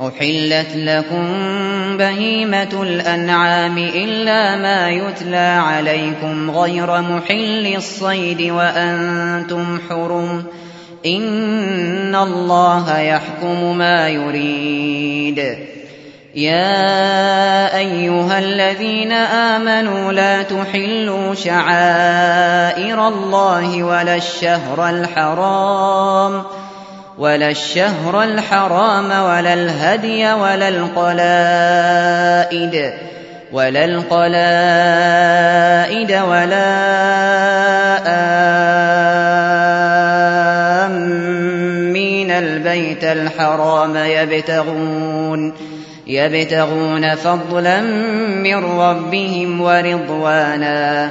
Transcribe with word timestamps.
أحلت 0.00 0.76
لكم 0.76 1.26
بهيمة 1.96 2.82
الأنعام 2.82 3.78
إلا 3.78 4.56
ما 4.56 4.90
يتلى 4.90 5.62
عليكم 5.66 6.50
غير 6.50 7.00
محل 7.00 7.74
الصيد 7.76 8.50
وأنتم 8.50 9.78
حرم 9.88 10.44
إن 11.06 12.14
الله 12.14 12.98
يحكم 12.98 13.78
ما 13.78 14.08
يريد. 14.08 15.38
يا 16.34 17.76
أيها 17.76 18.38
الذين 18.38 19.12
آمنوا 19.12 20.12
لا 20.12 20.42
تحلوا 20.42 21.34
شعائر 21.34 23.08
الله 23.08 23.82
ولا 23.82 24.16
الشهر 24.16 24.88
الحرام 24.90 26.42
ولا 27.18 27.50
الشهر 27.50 28.22
الحرام 28.22 29.04
ولا 29.04 29.54
الهدي 29.54 30.32
ولا 30.32 30.68
القلائد 30.68 32.12
ولا 33.52 33.84
القلائد 33.84 34.22
ولا 36.12 36.78
آمين 40.86 42.30
البيت 42.30 43.04
الحرام 43.04 43.96
يبتغون 43.96 45.52
يبتغون 46.06 47.14
فضلا 47.14 47.80
من 48.42 48.54
ربهم 48.54 49.60
ورضوانا 49.60 51.10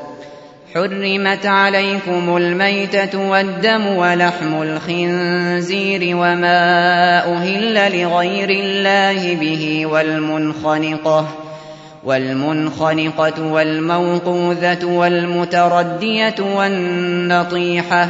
حرمت 0.73 1.45
عليكم 1.45 2.37
الميتة 2.37 3.29
والدم 3.29 3.87
ولحم 3.87 4.61
الخنزير 4.61 6.15
وما 6.15 7.33
أهل 7.33 8.01
لغير 8.01 8.49
الله 8.49 9.35
به 9.35 9.85
والمنخنقة 9.85 11.27
والمنخنقة 12.03 13.41
والموقوذة 13.41 14.85
والمتردية 14.85 16.35
والنطيحة 16.39 18.09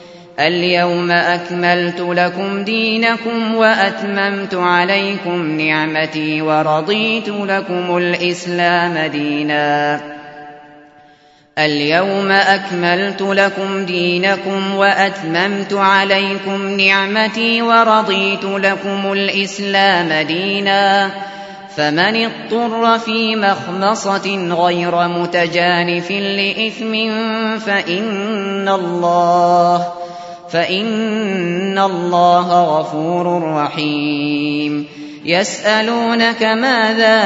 اليوم 0.47 1.11
أكملت 1.11 1.99
لكم 1.99 2.63
دينكم 2.63 3.55
وأتممت 3.55 4.55
عليكم 4.55 5.61
نعمتي 5.61 6.41
ورضيت 6.41 7.29
لكم 7.29 7.97
الإسلام 7.97 8.97
دينا. 8.97 10.01
اليوم 11.57 12.31
أكملت 12.31 13.21
لكم 13.21 13.85
دينكم 13.85 14.75
وأتممت 14.75 15.73
عليكم 15.73 16.69
نعمتي 16.69 17.61
ورضيت 17.61 18.43
لكم 18.43 19.13
الإسلام 19.13 20.27
دينا. 20.27 21.11
فمن 21.77 22.25
اضطر 22.25 22.99
في 22.99 23.35
مخمصة 23.35 24.55
غير 24.65 25.07
متجانف 25.07 26.11
لإثم 26.11 26.93
فإن 27.59 28.69
الله 28.69 30.00
فإن 30.51 31.79
الله 31.79 32.79
غفور 32.79 33.55
رحيم. 33.55 34.85
يسألونك 35.25 36.43
ماذا 36.43 37.17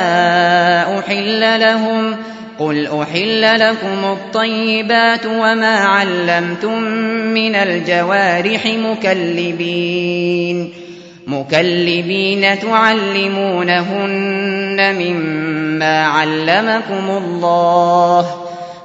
أحل 1.00 1.60
لهم؟ 1.60 2.16
قل 2.60 2.88
أحل 3.02 3.60
لكم 3.60 4.06
الطيبات 4.06 5.26
وما 5.26 5.78
علمتم 5.78 6.82
من 7.34 7.56
الجوارح 7.56 8.66
مكلبين. 8.66 10.74
مكلبين 11.28 12.60
تعلمونهن 12.60 14.16
مما 15.00 16.06
علمكم 16.06 17.10
الله. 17.10 18.45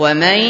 ومن 0.00 0.40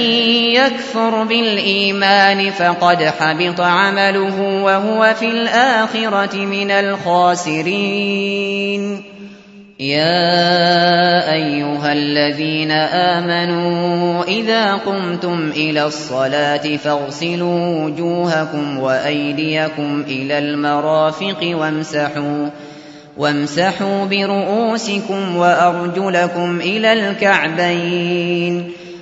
يكفر 0.54 1.24
بالإيمان 1.24 2.50
فقد 2.50 3.02
حبط 3.02 3.60
عمله 3.60 4.62
وهو 4.62 5.14
في 5.18 5.28
الآخرة 5.28 6.36
من 6.36 6.70
الخاسرين. 6.70 8.30
يا 9.80 11.32
أيها 11.32 11.92
الذين 11.92 12.70
آمنوا 12.70 14.24
إذا 14.24 14.74
قمتم 14.74 15.50
إلى 15.56 15.84
الصلاة 15.84 16.76
فاغسلوا 16.76 17.84
وجوهكم 17.84 18.78
وأيديكم 18.78 20.04
إلى 20.08 20.38
المرافق 20.38 21.50
وامسحوا 21.54 22.48
وامسحوا 23.16 24.04
برؤوسكم 24.04 25.36
وأرجلكم 25.36 26.60
إلى 26.60 26.92
الكعبين. 26.92 28.72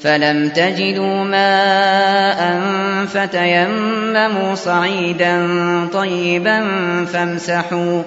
فلم 0.00 0.48
تجدوا 0.48 1.24
ماء 1.24 2.60
فتيمموا 3.06 4.54
صعيدا 4.54 5.48
طيبا 5.92 6.64
فامسحوا 7.04 8.02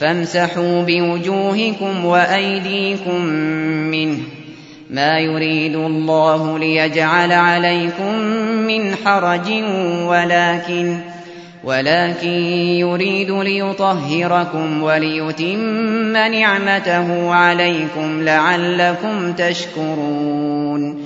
فامسحوا 0.00 0.82
بوجوهكم 0.82 2.04
وأيديكم 2.04 3.24
منه 3.90 4.18
ما 4.90 5.18
يريد 5.18 5.76
الله 5.76 6.58
ليجعل 6.58 7.32
عليكم 7.32 8.14
من 8.66 8.94
حرج 9.04 9.48
ولكن 10.02 10.98
ولكن 11.64 12.28
يريد 12.78 13.30
ليطهركم 13.30 14.82
وليتم 14.82 16.12
نعمته 16.12 17.34
عليكم 17.34 18.22
لعلكم 18.22 19.32
تشكرون 19.32 21.05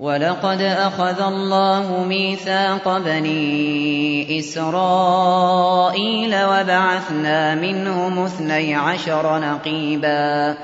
ولقد 0.00 0.62
أخذ 0.62 1.22
الله 1.22 2.04
ميثاق 2.08 2.98
بني 2.98 4.38
إسرائيل 4.38 6.34
وبعثنا 6.44 7.54
منهم 7.54 8.24
اثني 8.24 8.74
عشر 8.74 9.38
نقيبا 9.38 10.56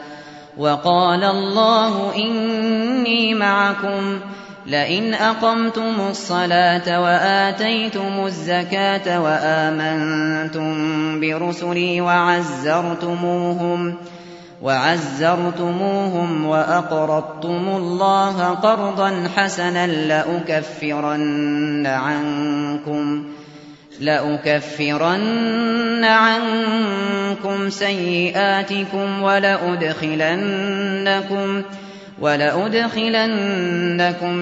وقال 0.57 1.25
الله 1.25 2.15
إني 2.17 3.35
معكم 3.35 4.21
لئن 4.67 5.15
أقمتم 5.15 6.09
الصلاة 6.11 7.03
وآتيتم 7.03 8.27
الزكاة 8.27 9.21
وآمنتم 9.21 10.71
برسلي 11.21 12.01
وعزرتموهم 12.01 13.93
ۖ 13.93 13.97
وعزرتموهم 14.63 16.47
وأقرضتم 16.47 17.69
الله 17.69 18.49
قرضا 18.49 19.29
حسنا 19.37 19.87
لأكفرن 19.87 21.87
عنكم 21.87 23.25
لأكفرن 24.01 26.05
عنكم 26.05 27.71
سيئاتكم 27.71 29.23
ولأدخلنكم 29.23 30.43
ولأدخلنكم 32.21 33.31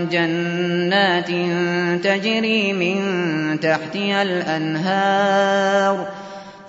جنات 0.08 1.30
تجري 2.04 2.72
من 2.72 2.96
تحتها 3.60 4.22
الأنهار 4.22 6.06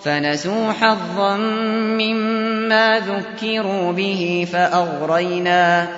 فنسوا 0.00 0.72
حظا 0.72 1.36
مما 1.36 3.00
ذكروا 3.00 3.92
به 3.92 4.46
فأغرينا 4.52 5.88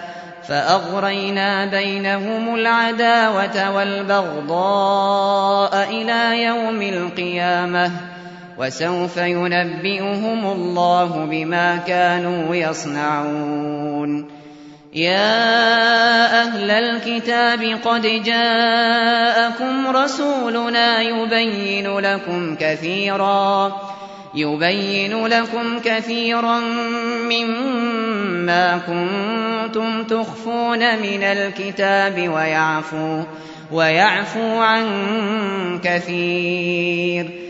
فأغرينا 0.48 1.66
بينهم 1.66 2.54
العداوة 2.54 3.76
والبغضاء 3.76 5.10
إلى 5.90 6.42
يوم 6.42 6.82
القيامة 6.82 7.90
وسوف 8.58 9.16
ينبئهم 9.16 10.46
الله 10.46 11.26
بما 11.30 11.76
كانوا 11.76 12.54
يصنعون 12.54 14.39
يا 14.94 16.42
أهل 16.42 16.70
الكتاب 16.70 17.78
قد 17.84 18.02
جاءكم 18.02 19.86
رسولنا 19.86 21.02
يبين 21.02 21.98
لكم 21.98 22.56
كثيرا 22.60 23.72
يبين 24.34 25.26
لكم 25.26 25.78
كثيرا 25.84 26.60
مما 27.30 28.78
كنتم 28.78 30.04
تخفون 30.04 30.78
من 30.78 31.22
الكتاب 31.22 32.28
ويعفو 32.28 33.22
ويعفو 33.72 34.58
عن 34.58 34.86
كثير. 35.84 37.49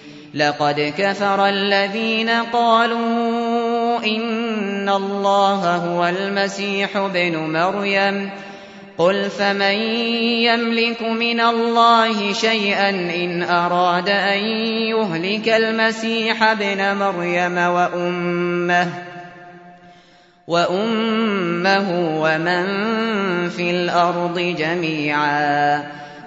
لقد 0.33 0.93
كفر 0.97 1.47
الذين 1.47 2.29
قالوا 2.29 3.99
إن 4.05 4.89
الله 4.89 5.75
هو 5.75 6.05
المسيح 6.05 6.97
ابن 6.97 7.37
مريم. 7.37 8.29
قل 8.97 9.29
فمن 9.29 9.75
يملك 10.45 11.01
من 11.01 11.39
الله 11.39 12.33
شيئا 12.33 12.89
إن 12.89 13.43
أراد 13.43 14.09
أن 14.09 14.39
يهلك 14.93 15.49
المسيح 15.49 16.43
ابن 16.43 16.95
مريم 16.95 17.57
وأمه 17.57 18.87
وأمه 20.47 22.19
ومن 22.21 22.65
في 23.49 23.71
الأرض 23.71 24.39
جميعا. 24.39 25.83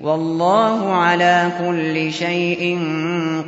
والله 0.00 0.94
على 0.94 1.50
كل 1.58 2.12
شيء 2.12 2.78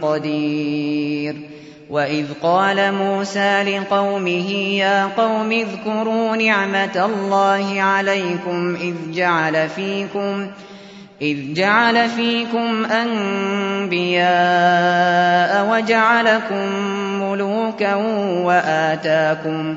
قدير. 0.03 1.51
وإذ 1.91 2.27
قال 2.43 2.95
موسى 2.95 3.63
لقومه 3.63 4.51
يا 4.53 5.07
قوم 5.07 5.53
اذكروا 5.53 6.37
نعمة 6.37 7.05
الله 7.05 7.83
عليكم 7.83 8.75
إذ 8.75 8.95
جعل 9.13 9.69
فيكم 9.69 10.47
إذ 11.23 11.55
جعل 11.55 12.09
فيكم 12.09 12.85
أنبياء 12.85 14.31
وجعلكم 15.73 16.67
ملوكا 17.23 17.95
وآتاكم 18.45 19.77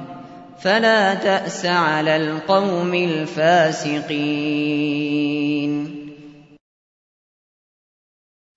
فلا 0.61 1.13
تأس 1.13 1.65
على 1.65 2.15
القوم 2.15 2.93
الفاسقين. 2.93 4.51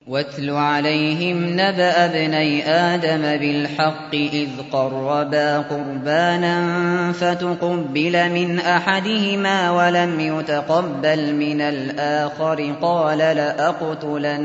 واتل 0.06 0.50
عليهم 0.50 1.52
نبأ 1.52 2.04
ابني 2.04 2.68
آدم 2.68 3.22
بالحق 3.22 4.14
إذ 4.14 4.48
قربا 4.72 5.58
قربانا 5.58 7.12
فتقبل 7.12 8.30
من 8.30 8.58
أحدهما 8.58 9.70
ولم 9.70 10.20
يتقبل 10.20 11.34
من 11.34 11.60
الآخر 11.60 12.74
قال 12.82 13.18
لأقتلنك. 13.18 14.44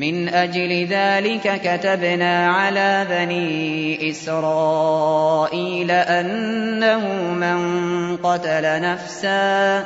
من 0.00 0.28
أجل 0.28 0.86
ذلك 0.86 1.60
كتبنا 1.64 2.48
على 2.48 3.06
بني 3.10 4.10
إسرائيل 4.10 5.90
أنه 5.90 7.32
من 7.32 8.16
قتل 8.16 8.80
نفسا 8.82 9.84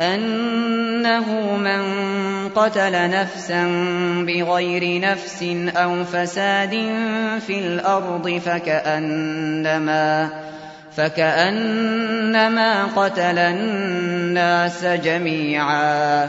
أنه 0.00 1.56
من 1.56 1.82
قتل 2.48 3.10
نفسا 3.10 3.66
بغير 4.26 5.00
نفس 5.00 5.42
أو 5.76 6.04
فساد 6.04 6.70
في 7.46 7.58
الأرض 7.58 8.40
فكأنما 8.44 10.30
فكأنما 10.96 12.84
قتل 12.84 13.38
الناس 13.38 14.84
جميعا. 14.84 16.28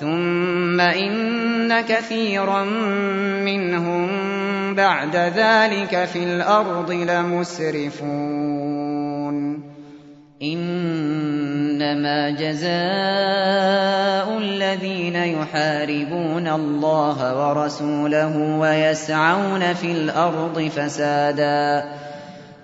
ثم 0.00 0.80
إن 0.80 1.80
كثيرا 1.80 2.64
منهم 3.44 4.08
بعد 4.74 5.16
ذلك 5.16 6.04
في 6.04 6.24
الأرض 6.24 6.90
لمسرفون 6.90 8.46
إنما 10.42 12.30
جزاء 12.30 12.66
الذين 14.38 15.16
يحاربون 15.16 16.48
الله 16.48 17.48
ورسوله 17.48 18.58
ويسعون 18.58 19.74
في 19.74 19.92
الأرض 19.92 20.70
فسادا 20.76 21.84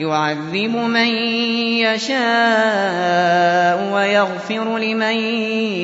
يعذب 0.00 0.74
من 0.76 1.08
يشاء 1.84 3.76
ويغفر 3.92 4.78
لمن 4.78 5.16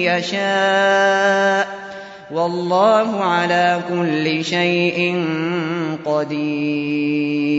يشاء. 0.08 1.68
والله 2.30 3.24
على 3.24 3.80
كل 3.88 4.44
شيء 4.44 5.24
قدير. 6.04 7.56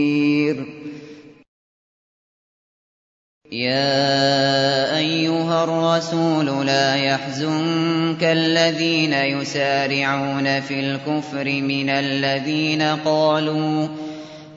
يا 3.52 4.96
أيها 4.96 5.64
الرسول 5.64 6.66
لا 6.66 6.96
يحزنك 6.96 8.24
الذين 8.24 9.12
يسارعون 9.12 10.60
في 10.60 10.80
الكفر 10.80 11.44
من 11.44 11.88
الذين 11.90 12.82
قالوا 12.82 13.88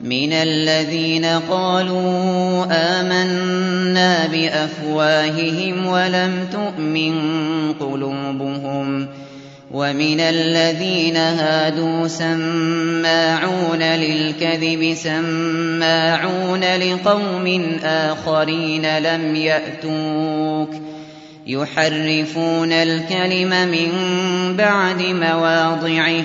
من 0.02 0.32
الذين 0.32 1.24
قالوا 1.24 2.66
آمنا 2.70 4.26
بأفواههم 4.26 5.86
ولم 5.86 6.48
تؤمن 6.52 7.14
قلوبهم 7.72 9.08
ومن 9.70 10.20
الذين 10.20 11.16
هادوا 11.16 12.08
سماعون 12.08 13.82
للكذب 13.82 14.94
سماعون 14.94 16.60
لقوم 16.60 17.76
آخرين 17.84 18.98
لم 18.98 19.36
يأتوك 19.36 20.74
يحرفون 21.46 22.72
الكلم 22.72 23.68
من 23.68 23.92
بعد 24.56 25.02
مواضعه 25.02 26.24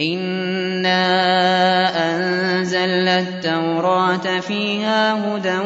إنا 0.00 1.04
أنزلنا 2.10 3.18
التوراة 3.18 4.40
فيها 4.40 5.14
هدى 5.14 5.58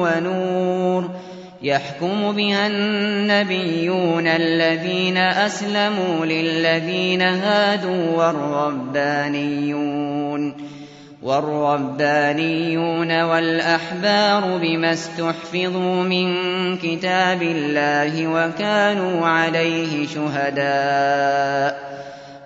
ونور 0.00 1.10
يحكم 1.62 2.32
بها 2.32 2.66
النبيون 2.66 4.26
الذين 4.26 5.16
أسلموا 5.16 6.26
للذين 6.26 7.22
هادوا 7.22 8.16
والربانيون 8.96 10.54
والربانيون 11.22 13.22
والأحبار 13.22 14.58
بما 14.62 14.92
استحفظوا 14.92 16.02
من 16.02 16.26
كتاب 16.76 17.42
الله 17.42 18.26
وكانوا 18.26 19.26
عليه 19.26 20.06
شهداء 20.06 21.94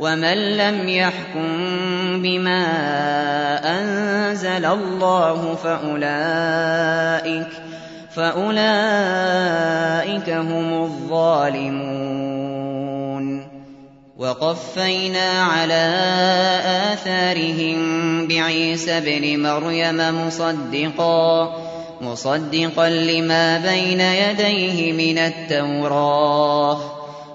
ومن 0.00 0.56
لم 0.56 0.88
يحكم 0.88 2.22
بما 2.22 2.64
أنزل 3.78 4.64
الله 4.64 5.54
فأولئك 5.54 7.48
فأولئك 8.14 8.60
هم 10.30 10.82
الظالمون. 10.82 12.38
وقفينا 14.18 15.42
على 15.42 15.94
آثارهم 16.92 17.78
بعيسى 18.28 18.98
ابن 18.98 19.42
مريم 19.42 20.26
مصدقا 20.26 21.56
مصدقا 22.00 22.88
لما 22.90 23.58
بين 23.58 24.00
يديه 24.00 24.92
من 24.92 25.18
التوراه. 25.18 26.97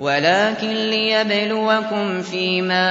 ولكن 0.00 0.68
ليبلوكم 0.68 2.22
فيما 2.22 2.88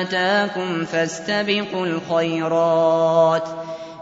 آتاكم 0.00 0.84
فاستبقوا 0.84 1.86
الخيرات. 1.86 3.48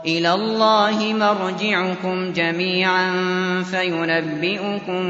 إلى 0.06 0.34
الله 0.34 1.12
مرجعكم 1.12 2.32
جميعا 2.32 3.12
فينبئكم 3.62 5.02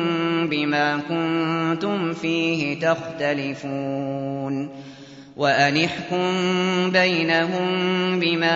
بما 0.49 1.01
كنتم 1.09 2.13
فيه 2.13 2.81
تختلفون. 2.81 4.71
وأنحكم 5.37 6.31
بينهم 6.91 7.71
بما 8.21 8.53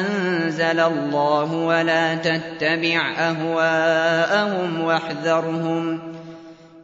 أنزل 0.00 0.80
الله 0.80 1.52
ولا 1.52 2.14
تتبع 2.14 3.12
أهواءهم 3.18 4.80
واحذرهم. 4.80 6.17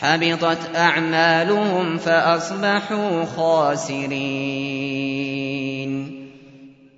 حبطت 0.00 0.76
أعمالهم 0.76 1.98
فأصبحوا 1.98 3.24
خاسرين. 3.24 4.98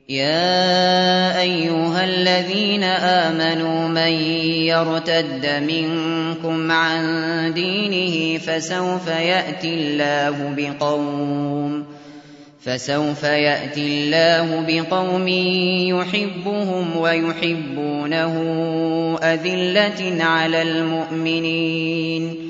يا 0.09 1.41
أيها 1.41 2.05
الذين 2.05 2.83
آمنوا 2.83 3.89
من 3.89 4.13
يرتد 4.67 5.47
منكم 5.69 6.73
عن 6.73 7.03
دينه 7.55 8.39
فسوف 8.39 9.09
يأتي 9.09 9.75
الله 9.75 10.55
بقوم 10.57 11.87
فسوف 12.61 13.23
يأتي 13.23 13.81
الله 13.87 14.65
بقوم 14.69 15.29
يحبهم 15.99 16.97
ويحبونه 16.97 18.35
أذلة 19.23 20.25
على 20.25 20.63
المؤمنين. 20.63 22.50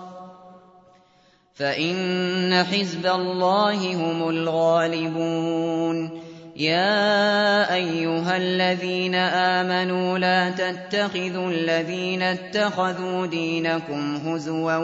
فإن 1.55 2.63
حزب 2.63 3.05
الله 3.05 3.95
هم 3.95 4.29
الغالبون. 4.29 6.21
يا 6.55 7.73
أيها 7.73 8.37
الذين 8.37 9.15
آمنوا 9.15 10.17
لا 10.17 10.49
تتخذوا 10.49 11.51
الذين 11.51 12.21
اتخذوا 12.21 13.25
دينكم 13.25 14.15
هزوا 14.15 14.77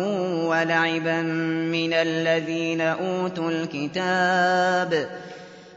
ولعبا 0.48 1.22
من 1.72 1.94
الذين 1.94 2.82
أوتوا 2.82 3.52
الكتاب 3.52 5.10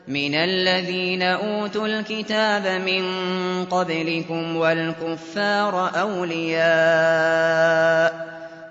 من 0.09 0.35
الذين 0.35 1.22
أوتوا 1.22 1.87
الكتاب 1.87 2.83
من 2.83 3.05
قبلكم 3.64 4.57
والكفار 4.57 6.00
أولياء 6.00 7.50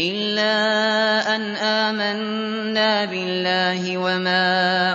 إلا 0.00 0.54
أن 1.36 1.42
آمنا 1.56 3.04
بالله 3.04 3.98
وما 3.98 4.46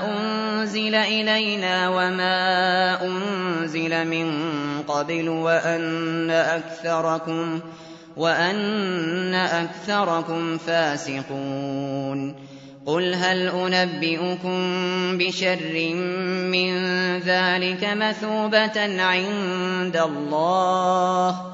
أنزل 0.08 0.96
إلينا 0.96 1.90
وما 1.90 2.38
أنزل 3.06 4.08
من 4.08 4.32
قبل 4.88 5.30
وأن 8.18 9.34
أكثركم 9.34 10.58
فاسقون. 10.58 12.36
قل 12.86 13.14
هل 13.14 13.48
أنبئكم 13.48 14.58
بشر 15.18 15.94
من 16.52 16.74
ذلك 17.20 17.84
مثوبة 17.84 19.04
عند 19.04 19.98
الله؟ 19.98 21.54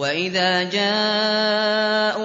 وإذا 0.00 0.62
جاءوكم 0.72 2.16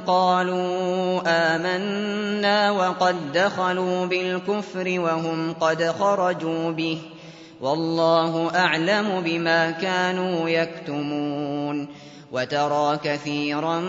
قالوا 0.00 1.22
آمنا 1.26 2.70
وقد 2.70 3.32
دخلوا 3.32 4.06
بالكفر 4.06 5.00
وهم 5.00 5.52
قد 5.52 5.84
خرجوا 5.84 6.70
به 6.70 6.98
والله 7.60 8.50
أعلم 8.56 9.20
بما 9.20 9.70
كانوا 9.70 10.48
يكتمون 10.48 11.88
وترى 12.32 12.98
كثيرا 13.04 13.80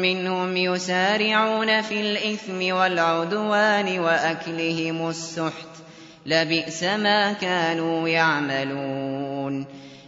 منهم 0.00 0.56
يسارعون 0.56 1.82
في 1.82 2.00
الإثم 2.00 2.74
والعدوان 2.74 3.98
وأكلهم 3.98 5.08
السحت 5.08 5.68
لبئس 6.26 6.82
ما 6.82 7.32
كانوا 7.32 8.08
يعملون 8.08 9.83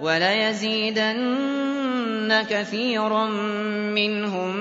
وليزيدن 0.00 1.48
كثيرا 2.50 3.24
منهم 3.94 4.56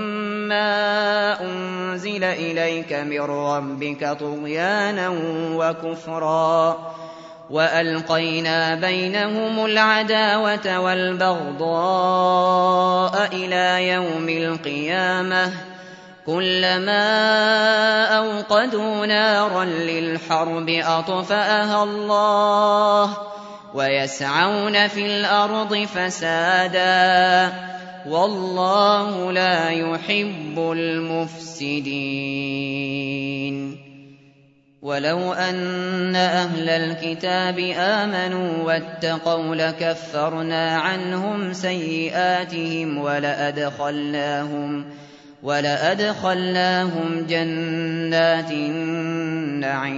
ما 0.47 1.41
أنزل 1.41 2.23
إليك 2.23 2.93
من 2.93 3.21
ربك 3.21 4.17
طغيانا 4.19 5.09
وكفرا 5.53 6.77
وألقينا 7.49 8.75
بينهم 8.75 9.65
العداوة 9.65 10.79
والبغضاء 10.79 12.17
إلى 13.33 13.87
يوم 13.87 14.29
القيامة 14.29 15.53
كلما 16.25 17.05
أوقدوا 18.05 19.05
نارا 19.05 19.65
للحرب 19.65 20.69
أطفأها 20.69 21.83
الله 21.83 23.17
ويسعون 23.73 24.87
في 24.87 25.05
الأرض 25.05 25.75
فسادا 25.75 27.53
والله 28.07 29.31
لا 29.31 29.69
يحب 29.69 30.57
المفسدين. 30.57 32.17
ولو 34.81 35.33
أن 35.33 36.15
أهل 36.15 36.69
الكتاب 36.69 37.59
آمنوا 37.77 38.63
واتقوا 38.63 39.55
لكفرنا 39.55 40.77
عنهم 40.77 41.53
سيئاتهم 41.53 42.97
ولأدخلناهم 42.97 44.85
ولأدخلناهم 45.43 47.25
جنات 47.29 48.51
النعيم. 48.51 49.97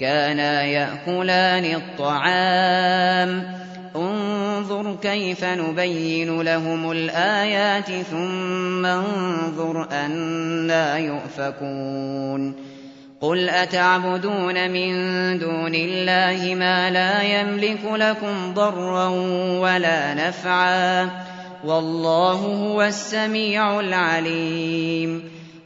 كانا 0.00 0.62
يأكلان 0.62 1.64
الطعام. 1.64 3.60
انظر 3.96 4.96
كيف 5.02 5.44
نبين 5.44 6.40
لهم 6.42 6.90
الآيات 6.90 7.90
ثم 8.10 8.86
انظر 8.86 9.88
أنا 9.92 10.98
يؤفكون. 10.98 12.70
قل 13.20 13.48
أتعبدون 13.48 14.70
من 14.70 14.92
دون 15.38 15.74
الله 15.74 16.54
ما 16.54 16.90
لا 16.90 17.22
يملك 17.22 17.80
لكم 17.84 18.54
ضرا 18.54 19.08
ولا 19.58 20.14
نفعا. 20.14 21.10
والله 21.64 22.32
هو 22.32 22.82
السميع 22.82 23.80
العليم. 23.80 25.39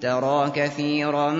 ترى 0.00 0.52
كثيرا 0.54 1.30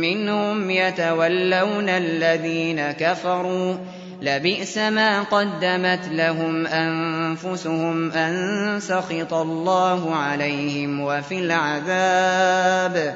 منهم 0.00 0.70
يتولون 0.70 1.88
الذين 1.88 2.92
كفروا. 2.92 3.74
لبئس 4.22 4.78
ما 4.78 5.22
قدمت 5.22 6.08
لهم 6.12 6.66
أنفسهم 6.66 8.10
أن 8.10 8.80
سخط 8.80 9.34
الله 9.34 10.14
عليهم 10.14 11.00
وفي 11.00 11.38
العذاب 11.38 13.14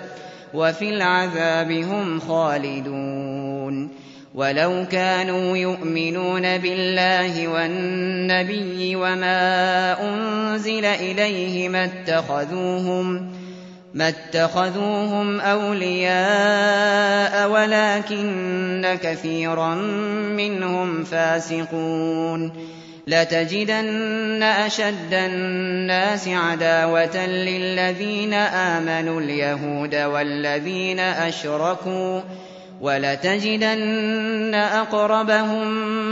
وفي 0.55 0.89
العذاب 0.89 1.71
هم 1.71 2.21
خالدون. 2.21 4.07
ولو 4.35 4.85
كانوا 4.91 5.57
يؤمنون 5.57 6.59
بالله 6.59 7.49
والنبي 7.49 8.97
وما 8.97 9.97
أنزل 10.03 10.85
إليه 10.85 11.69
ما 11.69 11.85
اتخذوهم 11.85 13.33
ما 13.97 14.09
اتخذوهم 14.09 15.41
أولياء 15.41 17.51
ولكن 17.51 18.99
كثيرا 19.03 19.75
منهم 20.37 21.05
فاسقون. 21.05 22.53
لتجدن 23.07 24.43
أشد 24.43 25.13
الناس 25.13 26.29
عداوة 26.29 27.27
للذين 27.27 28.35
آمنوا 28.35 29.21
اليهود 29.21 29.95
والذين 29.95 31.01
أشركوا. 31.01 32.21
ولتجدن 32.81 34.55
أقربهم 34.55 35.67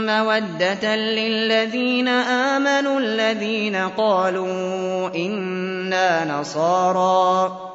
مودة 0.05 0.95
للذين 0.95 2.07
آمنوا 2.07 2.99
الذين 2.99 3.75
قالوا 3.75 5.15
إنا 5.15 6.39
نصارى. 6.39 7.74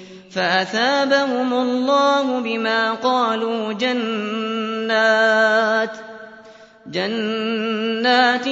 فأثابهم 0.33 1.53
الله 1.53 2.39
بما 2.39 2.91
قالوا 2.91 3.73
جنات 3.73 5.31
جنات 6.87 8.45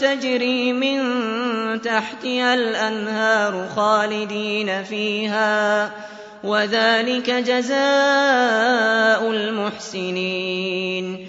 تجري 0.00 0.72
من 0.72 1.00
تحتها 1.80 2.54
الأنهار 2.54 3.68
خالدين 3.76 4.84
فيها 4.84 5.90
وذلك 6.44 7.30
جزاء 7.30 7.80
المحسنين. 9.30 11.28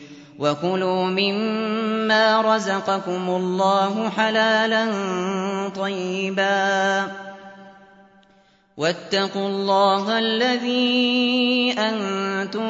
وكلوا 0.41 1.05
مما 1.05 2.41
رزقكم 2.41 3.29
الله 3.29 4.09
حلالا 4.09 4.87
طيبا 5.75 7.07
واتقوا 8.77 9.47
الله 9.47 10.19
الذي 10.19 11.75
أنتم 11.77 12.69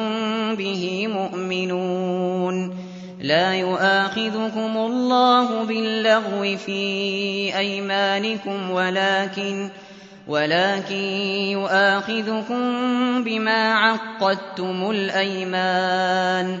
به 0.56 1.06
مؤمنون 1.08 2.76
لا 3.20 3.54
يؤاخذكم 3.54 4.76
الله 4.76 5.64
باللغو 5.64 6.56
في 6.56 6.82
أيمانكم 7.58 8.70
ولكن 8.70 9.68
ولكن 10.28 11.04
يؤاخذكم 11.56 12.62
بما 13.24 13.74
عقدتم 13.74 14.90
الأيمان 14.90 16.60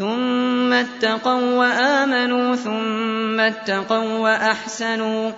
ثم 0.00 0.72
اتقوا 0.72 1.54
وآمنوا 1.56 2.56
ثم 2.56 3.40
اتقوا 3.40 4.18
وأحسنوا 4.18 5.30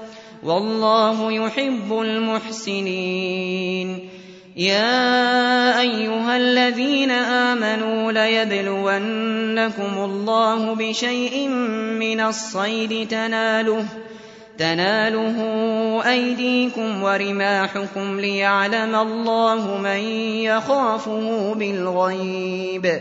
والله 0.43 1.33
يحب 1.33 2.01
المحسنين. 2.01 3.89
يا 4.57 5.81
أيها 5.81 6.37
الذين 6.37 7.11
آمنوا 7.11 8.13
ليبلونكم 8.13 10.05
الله 10.05 10.75
بشيء 10.75 11.49
من 11.99 12.21
الصيد 12.21 13.09
تناله 13.09 13.85
تناله 14.59 15.39
أيديكم 16.07 17.03
ورماحكم 17.03 18.21
ليعلم 18.21 18.95
الله 18.95 19.79
من 19.79 20.01
يخافه 20.47 21.55
بالغيب. 21.55 23.01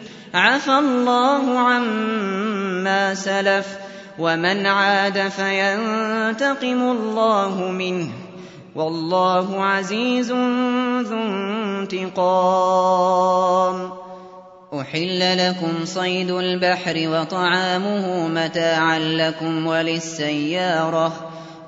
عفى 0.33 0.71
الله 0.71 1.59
عما 1.59 3.15
سلف 3.15 3.67
ومن 4.19 4.65
عاد 4.65 5.27
فينتقم 5.27 6.91
الله 6.91 7.71
منه 7.71 8.09
والله 8.75 9.63
عزيز 9.63 10.31
ذو 10.31 11.17
انتقام. 11.89 13.91
أحل 14.73 15.49
لكم 15.49 15.85
صيد 15.85 16.31
البحر 16.31 16.95
وطعامه 16.97 18.27
متاعا 18.27 18.99
لكم 18.99 19.67
وللسيارة 19.67 21.30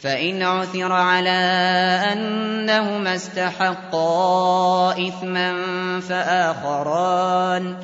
فإن 0.00 0.42
عثر 0.42 0.92
على 0.92 1.40
أنهما 2.12 3.14
استحقا 3.14 4.90
إثما 5.08 5.54
فآخران 6.00 7.76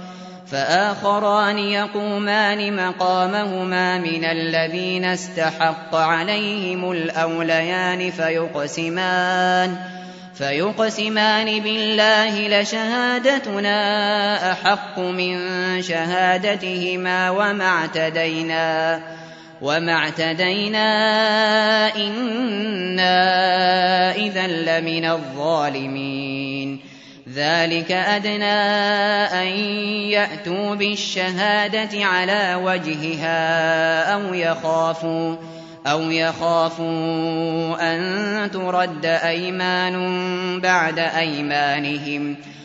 فآخران 0.47 1.59
يقومان 1.59 2.87
مقامهما 2.87 3.99
من 3.99 4.25
الذين 4.25 5.05
استحق 5.05 5.95
عليهم 5.95 6.93
الأوليان 6.93 8.11
فيقسمان 8.11 9.77
فيقسمان 10.35 11.61
بالله 11.61 12.61
لشهادتنا 12.61 13.73
أحق 14.53 14.99
من 14.99 15.39
شهادتهما 15.83 17.31
وما 17.31 17.65
اعتدينا. 17.65 19.03
وما 19.63 19.93
اعتدينا 19.93 20.87
إنا 21.97 23.15
إذا 24.15 24.47
لمن 24.47 25.05
الظالمين 25.05 26.81
ذلك 27.35 27.93
أدنى 27.93 28.63
أن 29.43 29.47
يأتوا 30.11 30.75
بالشهادة 30.75 32.05
على 32.05 32.61
وجهها 32.63 34.03
أو 34.15 34.35
يخافوا 34.35 35.37
أو 35.87 36.01
يخافوا 36.01 37.95
أن 37.95 38.51
ترد 38.51 39.07
أيمان 39.07 39.97
بعد 40.61 40.99
أيمانهم 40.99 42.37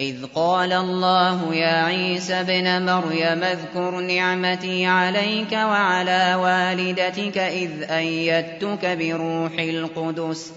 إذ 0.00 0.26
قال 0.34 0.72
الله 0.72 1.54
يا 1.54 1.84
عيسى 1.84 2.34
ابن 2.34 2.86
مريم 2.86 3.44
اذكر 3.44 4.00
نعمتي 4.00 4.86
عليك 4.86 5.52
وعلى 5.52 6.34
والدتك 6.34 7.38
إذ 7.38 7.82
أيدتك 7.82 8.86
بروح 8.86 9.52
القدس 9.58 10.52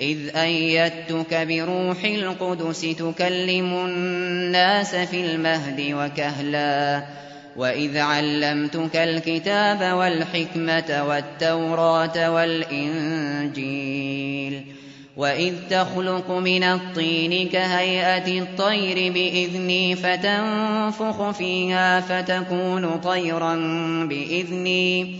إذ 0.00 0.36
أيدتك 0.36 1.34
بروح 1.34 2.04
القدس 2.04 2.80
تكلم 2.80 3.74
الناس 3.74 4.94
في 4.94 5.20
المهد 5.20 5.80
وكهلا 5.92 7.02
وإذ 7.56 7.98
علمتك 7.98 8.96
الكتاب 8.96 9.96
والحكمة 9.96 11.04
والتوراة 11.08 12.30
والإنجيل. 12.30 13.56
وإذ 15.16 15.54
تخلق 15.70 16.30
من 16.30 16.62
الطين 16.62 17.48
كهيئة 17.48 18.40
الطير 18.40 19.12
بإذني 19.12 19.96
فتنفخ 19.96 21.30
فيها 21.30 22.00
فتكون 22.00 23.00
طيرا 23.00 23.54
بإذني 24.04 25.16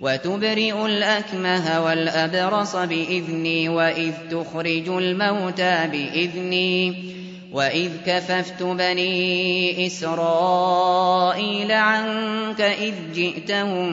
وتبرئ 0.00 0.86
الأكمه 0.86 1.84
والأبرص 1.84 2.76
بإذني 2.76 3.68
وإذ 3.68 4.12
تخرج 4.30 4.88
الموتى 4.88 5.88
بإذني 5.92 7.12
وإذ 7.52 7.90
كففت 8.06 8.62
بني 8.62 9.86
إسرائيل 9.86 11.72
عنك 11.72 12.60
إذ 12.60 12.94
جئتهم 13.14 13.88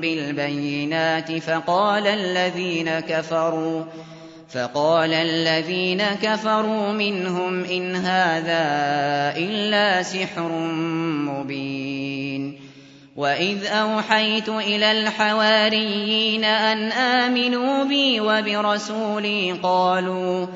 بالبينات 0.00 1.32
فقال 1.32 2.06
الذين 2.06 3.00
كفروا 3.00 3.84
فقال 4.54 5.12
الذين 5.12 6.02
كفروا 6.22 6.92
منهم 6.92 7.64
إن 7.64 7.96
هذا 7.96 8.64
إلا 9.36 10.02
سحر 10.02 10.48
مبين. 11.28 12.60
وإذ 13.16 13.66
أوحيت 13.66 14.48
إلى 14.48 14.92
الحواريين 14.92 16.44
أن 16.44 16.92
آمنوا 16.92 17.84
بي 17.84 18.20
وبرسولي 18.20 19.52
قالوا 19.52 20.46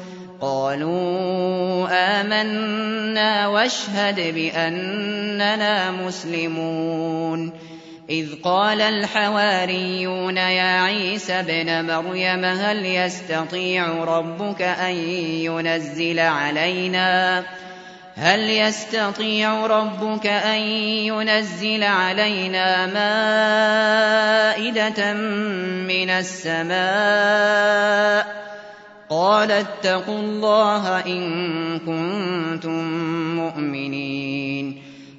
قالوا 0.41 1.89
آمنا 1.91 3.47
واشهد 3.47 4.35
بأننا 4.35 5.91
مسلمون. 5.91 7.68
إذ 8.11 8.29
قال 8.43 8.81
الحواريون 8.81 10.37
يا 10.37 10.83
عيسى 10.83 11.33
ابن 11.33 11.85
مريم 11.85 12.45
هل 12.45 12.87
يستطيع 12.87 14.05
ربك 14.05 14.63
أن 14.63 14.95
ينزل 15.45 16.19
علينا؟ 16.19 17.45
هل 18.17 18.51
يستطيع 18.51 19.67
ربك 19.67 20.27
أن 20.27 20.61
ينزل 21.05 21.85
علينا 21.85 22.87
مائدة 24.57 25.13
من 25.85 26.11
السماء؟ 26.11 26.79
قال 29.11 29.53
اتقوا 29.53 30.19
الله 30.19 31.07
إن 31.07 31.79
كنتم 31.79 32.85
مؤمنين. 33.37 34.78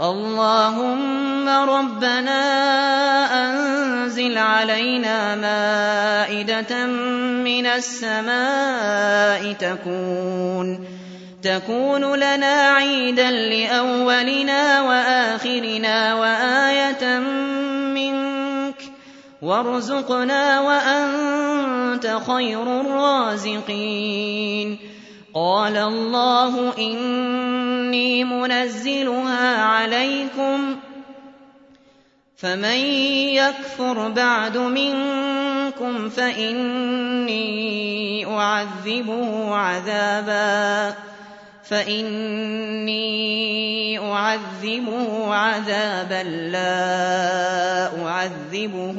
اللهم 0.00 1.48
ربنا 1.48 2.42
أنزل 3.44 4.38
علينا 4.38 5.36
مائدة 5.36 6.86
من 7.44 7.66
السماء 7.66 9.52
تكون 9.52 10.84
تكون 11.42 12.14
لنا 12.14 12.70
عيدا 12.70 13.30
لأولنا 13.30 14.82
وآخرنا 14.82 16.14
وآية 16.14 17.18
منك 17.92 18.80
وارزقنا 19.42 20.60
وأنت 20.60 22.18
خير 22.26 22.80
الرازقين. 22.80 24.78
قال 25.34 25.76
الله 25.76 26.72
إني 27.90 28.24
منزلها 28.24 29.62
عليكم 29.62 30.76
فمن 32.36 32.80
يكفر 33.34 34.08
بعد 34.08 34.56
منكم 34.58 36.08
فإني 36.08 37.46
أعذبه 38.26 39.54
عذابا 39.54 40.94
فإني 41.64 42.98
أعذبه 43.98 45.34
عذابا 45.34 46.22
لا 46.22 48.06
أعذبه 48.06 48.98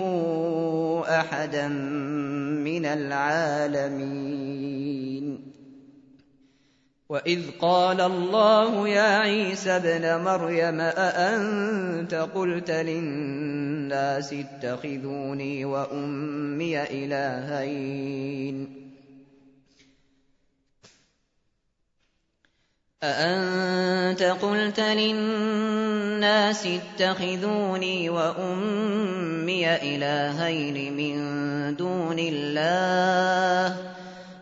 أحدا 1.10 1.68
من 2.68 2.86
العالمين 2.86 4.42
وإذ 7.12 7.60
قال 7.60 8.02
الله 8.02 8.88
يا 8.88 9.18
عيسى 9.20 9.70
ابن 9.72 10.24
مريم 10.24 10.80
أأنت 10.82 12.14
قلت 12.14 12.72
للناس 12.72 14.34
اتخذوني 14.34 15.66
وأمي 15.66 16.82
إلهين 16.84 18.58
أأنت 23.04 24.24
قلت 24.24 24.80
للناس 24.80 26.68
اتخذوني 26.68 28.10
وأمي 28.10 29.76
إلهين 29.76 30.98
من 30.98 31.16
دون 31.76 32.20
الله 32.20 34.01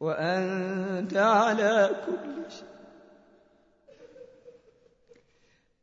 وأنت 0.00 1.16
على 1.16 1.90
كل 2.06 2.50
شيء. 2.50 2.64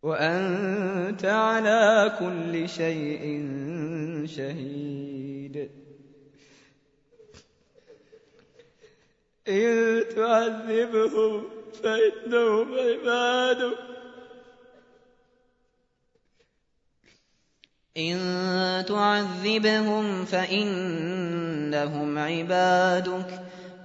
وأنت 0.01 1.25
على 1.25 2.15
كل 2.19 2.69
شيء 2.69 3.45
شهيد. 4.25 5.69
إن 9.47 10.03
تعذبهم 10.15 11.43
فإنهم 11.83 12.73
عبادك 12.73 13.77
إن 17.97 18.85
تعذبهم 18.87 20.25
فإنهم 20.25 22.17
عبادك. 22.17 23.46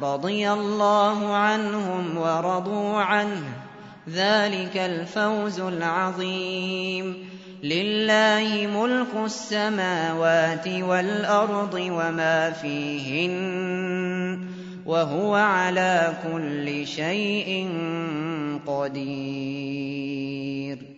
رضي 0.00 0.52
الله 0.52 1.34
عنهم 1.34 2.18
ورضوا 2.18 2.96
عنه. 2.96 3.42
ذلك 4.10 4.76
الفوز 4.76 5.60
العظيم. 5.60 7.30
لله 7.62 8.66
ملك 8.66 9.24
السماوات 9.24 10.68
والأرض 10.68 11.74
وما 11.74 12.50
فيهن 12.50 14.40
وهو 14.86 15.34
على 15.34 16.12
كل 16.32 16.86
شيء 16.86 17.68
قدير. 18.66 20.89